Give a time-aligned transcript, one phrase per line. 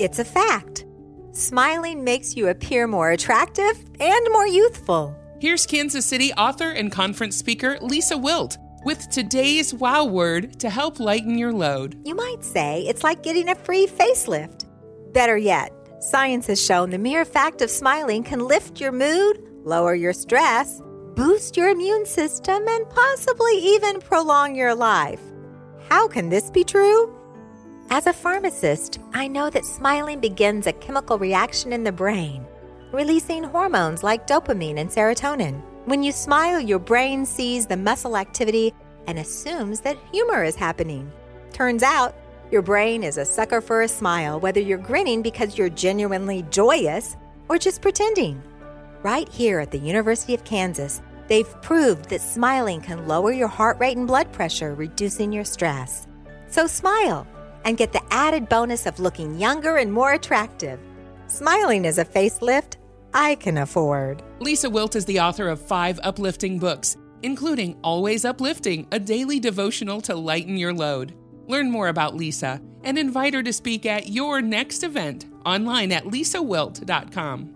[0.00, 0.86] It's a fact.
[1.30, 5.16] Smiling makes you appear more attractive and more youthful.
[5.40, 10.98] Here's Kansas City author and conference speaker Lisa Wilt with today's wow word to help
[10.98, 11.96] lighten your load.
[12.04, 14.64] You might say it's like getting a free facelift.
[15.12, 19.94] Better yet, science has shown the mere fact of smiling can lift your mood, lower
[19.94, 20.82] your stress,
[21.14, 25.20] boost your immune system, and possibly even prolong your life.
[25.88, 27.16] How can this be true?
[27.94, 32.44] As a pharmacist, I know that smiling begins a chemical reaction in the brain,
[32.90, 35.62] releasing hormones like dopamine and serotonin.
[35.84, 38.74] When you smile, your brain sees the muscle activity
[39.06, 41.08] and assumes that humor is happening.
[41.52, 42.16] Turns out,
[42.50, 47.16] your brain is a sucker for a smile, whether you're grinning because you're genuinely joyous
[47.48, 48.42] or just pretending.
[49.04, 53.78] Right here at the University of Kansas, they've proved that smiling can lower your heart
[53.78, 56.08] rate and blood pressure, reducing your stress.
[56.48, 57.24] So smile
[57.64, 60.78] and get the added bonus of looking younger and more attractive.
[61.26, 62.76] Smiling is a facelift
[63.12, 64.22] I can afford.
[64.40, 70.00] Lisa Wilt is the author of five uplifting books, including Always Uplifting, a daily devotional
[70.02, 71.14] to lighten your load.
[71.46, 76.04] Learn more about Lisa and invite her to speak at your next event online at
[76.04, 77.54] lisawilt.com.